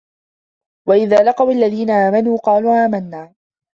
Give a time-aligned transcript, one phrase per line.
[0.87, 3.33] وَإِذَا لَقُوا الَّذِينَ آمَنُوا قَالُوا آمَنَّا